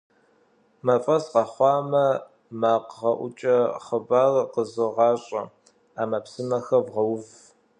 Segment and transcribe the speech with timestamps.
[0.85, 2.05] Мафӏэс къэхъуамэ,
[2.59, 5.41] макъгъэӏукӏэ хъыбар къозыгъащӏэ
[5.93, 7.25] ӏэмэпсымэхэр вгъэув!.